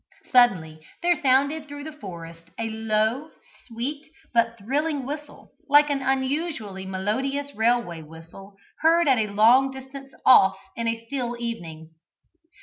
Suddenly 0.31 0.83
there 1.03 1.21
sounded 1.21 1.67
through 1.67 1.83
the 1.83 1.91
forest 1.91 2.49
a 2.57 2.71
low, 2.71 3.29
sweet, 3.67 4.11
but 4.33 4.57
thrilling 4.57 5.05
whistle, 5.05 5.51
like 5.69 5.91
an 5.91 6.01
unusually 6.01 6.87
melodious 6.87 7.53
railway 7.53 8.01
whistle 8.01 8.55
heard 8.79 9.07
at 9.07 9.19
a 9.19 9.27
long 9.27 9.69
distance 9.69 10.11
off 10.25 10.57
in 10.75 10.87
a 10.87 11.05
still 11.05 11.35
evening. 11.39 11.91